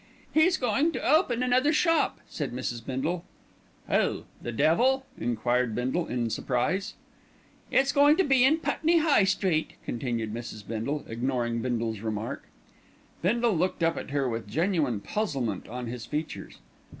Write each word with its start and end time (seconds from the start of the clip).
"He's 0.33 0.57
going 0.57 0.93
to 0.93 1.03
open 1.07 1.43
another 1.43 1.71
shop," 1.71 2.21
said 2.27 2.51
Mrs. 2.53 2.83
Bindle. 2.83 3.23
"Who, 3.87 4.23
the 4.41 4.51
devil?" 4.51 5.05
enquired 5.15 5.75
Bindle 5.75 6.07
in 6.07 6.31
surprise. 6.31 6.95
"It's 7.69 7.91
going 7.91 8.17
to 8.17 8.23
be 8.23 8.43
in 8.43 8.57
Putney 8.61 8.97
High 8.97 9.25
Street," 9.25 9.73
continued 9.85 10.33
Mrs. 10.33 10.67
Bindle, 10.67 11.05
ignoring 11.07 11.61
Bindle's 11.61 11.99
remark. 11.99 12.47
Bindle 13.21 13.55
looked 13.55 13.83
up 13.83 13.95
at 13.95 14.09
her 14.09 14.27
with 14.27 14.47
genuine 14.49 15.01
puzzlement 15.01 15.67
on 15.67 15.85
his 15.85 16.07
features. 16.07 16.57